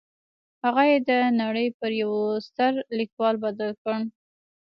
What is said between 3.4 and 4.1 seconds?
بدل کړ.